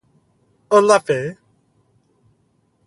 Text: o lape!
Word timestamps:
o 0.69 0.79
lape! 0.87 1.19